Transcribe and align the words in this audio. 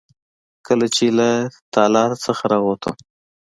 کله 0.67 0.87
چې 0.95 1.05
له 1.17 1.29
تالار 1.73 2.11
څخه 2.25 2.43
راووتم. 2.51 2.95